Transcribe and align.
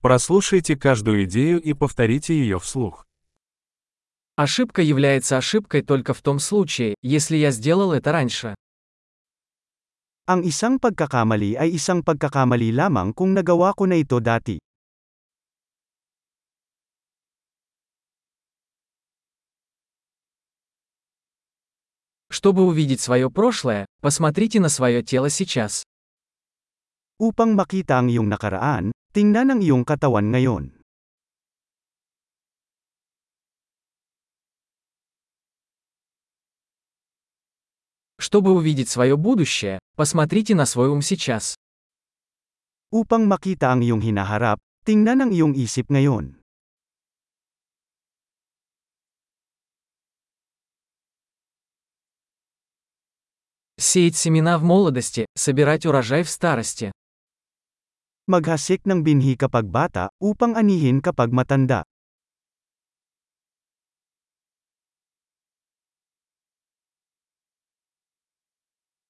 Прослушайте 0.00 0.76
каждую 0.76 1.24
идею 1.24 1.60
и 1.60 1.74
повторите 1.74 2.32
ее 2.32 2.58
вслух. 2.58 3.06
Ошибка 4.34 4.80
является 4.80 5.36
ошибкой 5.36 5.82
только 5.82 6.14
в 6.14 6.22
том 6.22 6.38
случае, 6.38 6.94
если 7.02 7.36
я 7.36 7.50
сделал 7.50 7.92
это 7.92 8.10
раньше. 8.10 8.54
Ang 10.24 10.48
isang 10.48 10.80
pagkakamali 10.80 11.52
ay 11.60 11.76
isang 11.76 12.00
pagkakamali 12.00 12.72
lamang 12.72 13.12
kung 13.12 13.36
nagawa 13.36 13.76
ko 13.76 13.84
na 13.84 14.00
ito 14.00 14.16
dati. 14.24 14.56
Чтобы 22.32 22.64
увидеть 22.64 23.02
свое 23.02 23.28
прошлое, 23.28 23.84
посмотрите 24.00 24.60
на 24.60 24.70
свое 24.70 25.02
тело 25.02 25.28
сейчас. 25.28 25.84
Upang 27.20 27.52
makita 27.52 28.00
ang 28.00 28.08
iyong 28.08 28.32
nakaraan, 28.32 28.96
tingnan 29.10 29.50
ang 29.50 29.60
iyong 29.60 29.82
katawan 29.82 30.30
ngayon. 30.30 30.70
Чтобы 38.20 38.52
увидеть 38.54 38.88
свое 38.88 39.16
будущее, 39.16 39.80
посмотрите 39.96 40.54
на 40.54 40.66
свой 40.66 40.88
ум 40.88 41.02
сейчас. 41.02 41.56
Upang 42.94 43.26
makita 43.26 43.74
ang 43.74 43.82
iyong 43.82 44.02
hinaharap, 44.02 44.62
tingnan 44.86 45.26
ang 45.26 45.30
iyong 45.34 45.58
isip 45.58 45.90
ngayon. 45.90 46.38
Сеять 53.80 54.14
семена 54.14 54.58
в 54.58 54.62
молодости, 54.62 55.24
собирать 55.34 55.86
урожай 55.86 56.22
в 56.22 56.30
старости. 56.30 56.92
Maghasik 58.30 58.86
ng 58.86 59.02
binhi 59.02 59.34
kapag 59.34 59.66
bata, 59.66 60.06
upang 60.22 60.54
anihin 60.54 61.02
kapag 61.02 61.34
matanda. 61.34 61.82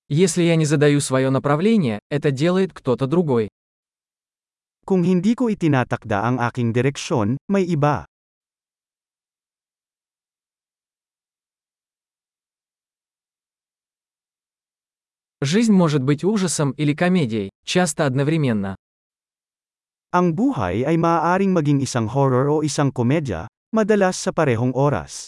Если 0.09 0.49
я 0.49 0.57
не 0.57 0.65
задаю 0.65 1.05
свое 1.05 1.29
направление, 1.29 2.01
это 2.09 2.33
делает 2.33 2.73
кто-то 2.73 3.05
другой. 3.05 3.53
Kung 4.89 5.05
hindi 5.05 5.37
ko 5.37 5.53
itinatakda 5.53 6.25
ang 6.25 6.41
aking 6.41 6.73
direksyon, 6.73 7.37
may 7.45 7.69
iba. 7.69 8.09
Жизнь 15.45 15.77
может 15.77 16.01
быть 16.01 16.25
ужасом 16.25 16.73
или 16.81 16.97
комедией, 16.97 17.53
часто 17.69 18.09
одновременно. 18.09 18.81
Ang 20.16 20.34
buhay 20.34 20.88
ay 20.88 20.96
maaaring 20.98 21.52
maging 21.52 21.84
isang 21.84 22.08
horror 22.10 22.48
o 22.48 22.64
isang 22.64 22.90
komedya, 22.90 23.52
madalas 23.76 24.16
sa 24.16 24.32
parehong 24.32 24.72
oras. 24.72 25.28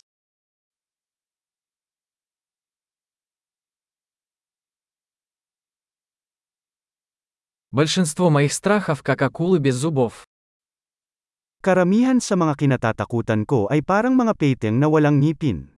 Большинство 7.69 8.31
моих 8.33 8.53
страхов 8.53 9.03
как 9.03 9.21
акулы 9.21 9.59
без 9.59 9.75
зубов. 9.75 10.25
Karamihan 11.61 12.17
sa 12.17 12.33
mga 12.33 12.57
kinatatakutan 12.57 13.45
ko 13.45 13.69
ay 13.69 13.85
parang 13.85 14.17
mga 14.17 14.33
peteng 14.33 14.81
na 14.81 14.89
walang 14.89 15.19
ngipin. 15.21 15.70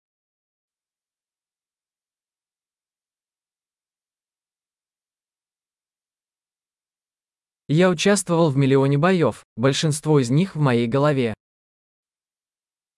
Я 7.75 7.91
участвовал 7.91 8.51
в 8.51 8.57
миллионе 8.57 8.99
боев, 8.99 9.43
большинство 9.57 10.21
из 10.21 10.31
них 10.31 10.55
в 10.55 10.61
моей 10.61 10.87
голове. 10.87 11.35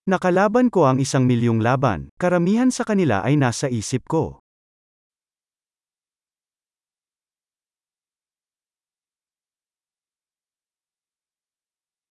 Nakalaban 0.05 0.69
ko 0.69 0.85
ang 0.85 1.01
isang 1.01 1.25
milyong 1.25 1.65
laban, 1.65 2.13
karamihan 2.21 2.69
sa 2.69 2.85
kanila 2.85 3.25
ay 3.25 3.41
nasa 3.41 3.73
isip 3.73 4.05
ko. 4.05 4.37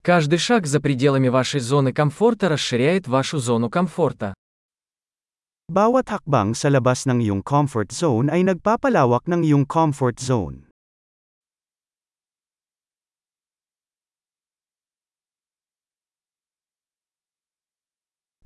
Каждый 0.02 0.42
шаг 0.42 0.66
за 0.66 0.82
пределами 0.82 1.30
вашей 1.30 1.62
зоны 1.62 1.94
комфорта 1.94 2.48
расширяет 2.48 3.06
вашу 3.06 3.38
зону 3.38 3.70
комфорта. 3.70 4.34
Bawat 5.70 6.10
hakbang 6.10 6.58
sa 6.58 6.66
labas 6.66 7.06
ng 7.06 7.22
iyong 7.22 7.46
comfort 7.46 7.94
zone 7.94 8.26
ay 8.26 8.42
nagpapalawak 8.42 9.22
ng 9.30 9.46
iyong 9.46 9.70
comfort 9.70 10.18
zone. 10.18 10.65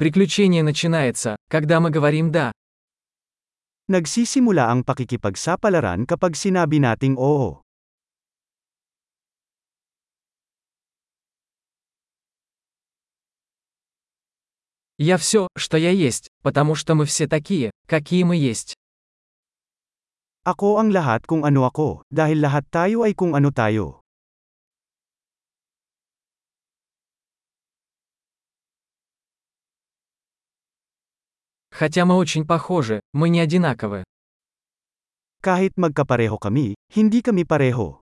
Приключение 0.00 0.62
начинается, 0.62 1.36
когда 1.50 1.78
мы 1.78 1.90
говорим 1.90 2.32
«да». 2.32 2.52
Nagsisimula 3.84 4.72
ang 4.72 4.80
pakikipagsapalaran 4.80 6.08
kapag 6.08 6.40
sinabi 6.40 6.80
nating 6.80 7.20
oo. 7.20 7.60
Я 14.96 15.20
все, 15.20 15.52
что 15.52 15.76
я 15.76 15.92
есть, 15.92 16.32
потому 16.40 16.72
что 16.72 16.96
мы 16.96 17.04
все 17.04 17.28
такие, 17.28 17.68
какие 17.84 18.24
мы 18.24 18.40
есть. 18.40 18.72
Ako 20.48 20.80
ang 20.80 20.96
lahat 20.96 21.28
kung 21.28 21.44
ano 21.44 21.68
ako, 21.68 22.08
dahil 22.08 22.40
lahat 22.40 22.64
tayo 22.72 23.04
ay 23.04 23.12
kung 23.12 23.36
ano 23.36 23.52
tayo. 23.52 24.00
Хотя 31.80 32.04
мы 32.04 32.16
очень 32.16 32.44
похожи, 32.44 33.00
мы 33.14 33.30
не 33.30 33.40
одинаковы. 33.40 34.04
Kahit 35.40 35.80
magkapareho 35.80 36.36
kami, 36.36 36.76
hindi 36.92 37.24
kami 37.24 37.48
pareho. 37.48 38.04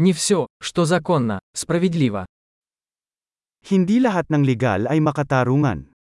Не 0.00 0.16
все, 0.16 0.48
что 0.56 0.88
законно, 0.88 1.44
справедливо. 1.52 2.24
Hindi 3.60 4.00
lahat 4.00 4.32
ng 4.32 4.40
legal 4.40 4.88
ay 4.88 5.04
makatarungan. 5.04 5.92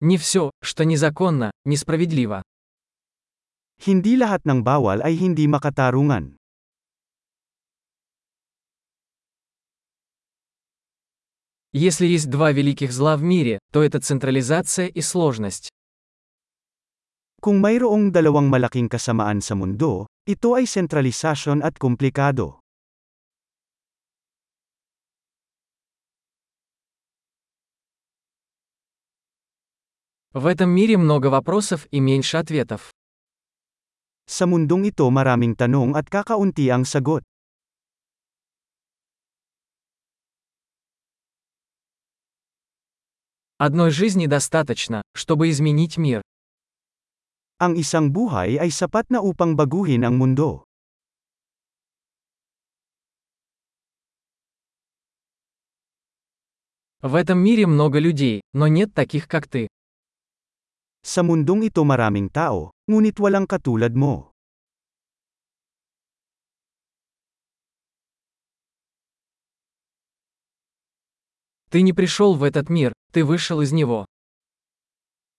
Не 0.00 0.16
все, 0.16 0.48
что 0.64 0.88
незаконно, 0.88 1.52
несправедливо. 1.68 2.40
Hindi 3.84 4.16
lahat 4.16 4.48
ng 4.48 4.64
bawal 4.64 5.04
ay 5.04 5.20
hindi 5.20 5.44
makatarungan. 5.44 6.40
Если 11.72 12.04
есть 12.06 12.28
два 12.28 12.52
великих 12.52 12.92
зла 12.92 13.16
в 13.16 13.22
мире, 13.22 13.58
то 13.72 13.82
это 13.82 13.98
централизация 13.98 14.88
и 14.88 15.00
сложность. 15.00 15.70
Kung 17.40 17.64
mayroong 17.64 18.12
dalawang 18.12 18.52
malaking 18.52 18.92
kasamaan 18.92 19.40
sa 19.40 19.56
mundo, 19.56 20.04
ito 20.28 20.52
ay 20.52 20.68
sentralisasyon 20.68 21.64
at 21.64 21.80
komplikado. 21.80 22.60
В 30.36 30.44
этом 30.44 30.68
мире 30.68 30.96
много 30.96 31.32
вопросов 31.32 31.88
и 31.90 32.00
меньше 32.00 32.36
ответов. 32.36 32.92
Sa 34.28 34.44
mundong 34.44 34.92
ito 34.92 35.08
maraming 35.08 35.56
tanong 35.56 35.96
at 35.96 36.08
kakaunti 36.12 36.68
ang 36.68 36.84
sagot. 36.84 37.24
Одной 43.62 43.92
жизни 43.92 44.26
достаточно, 44.26 45.02
чтобы 45.14 45.48
изменить 45.50 45.96
мир. 45.96 46.18
Ang 47.62 47.78
isang 47.78 48.10
buhay 48.10 48.58
ay 48.58 48.74
sapat 48.74 49.06
na 49.06 49.22
upang 49.22 49.54
baguhin 49.54 50.02
ang 50.02 50.18
mundo. 50.18 50.66
В 57.06 57.14
этом 57.14 57.38
мире 57.38 57.70
много 57.70 58.02
людей, 58.02 58.42
но 58.50 58.66
нет 58.66 58.90
таких, 58.98 59.30
как 59.30 59.46
ты. 59.46 59.70
Sa 61.06 61.22
mundong 61.22 61.62
ito 61.62 61.86
maraming 61.86 62.34
tao, 62.34 62.74
ngunit 62.90 63.14
walang 63.22 63.46
katulad 63.46 63.94
mo. 63.94 64.34
Ты 71.70 71.86
не 71.86 71.94
пришел 71.94 72.34
в 72.34 72.42
этот 72.42 72.66
мир, 72.68 72.90
ты 73.12 73.24
вышел 73.24 73.60
из 73.60 73.72
него. 73.72 74.06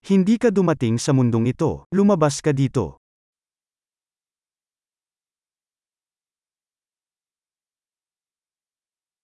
Hindi 0.08 0.38
ka 0.38 0.52
dumating 0.52 1.00
sa 1.00 1.12
mundong 1.12 1.50
ito, 1.50 1.88
lumabas 1.92 2.40
ka 2.42 2.54
dito. 2.54 3.00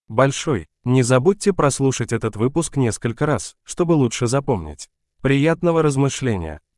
Большой. 0.07 0.65
Не 0.85 1.03
забудьте 1.03 1.53
прослушать 1.53 2.11
этот 2.11 2.35
выпуск 2.35 2.77
несколько 2.77 3.27
раз, 3.27 3.55
чтобы 3.63 3.93
лучше 3.93 4.25
запомнить. 4.25 4.89
Приятного 5.21 5.83
размышления! 5.83 6.61